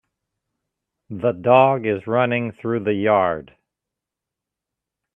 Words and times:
The 1.11 1.31
dog 1.31 1.85
is 1.85 2.07
running 2.07 2.53
through 2.53 2.85
the 2.85 2.93
yard 2.95 3.55